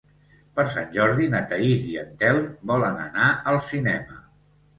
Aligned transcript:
Per 0.59 0.63
Sant 0.75 0.87
Jordi 0.95 1.27
na 1.33 1.41
Thaís 1.51 1.83
i 1.89 1.93
en 2.05 2.09
Telm 2.23 2.49
volen 2.73 2.99
anar 3.05 3.29
al 3.53 3.61
cinema. 3.69 4.19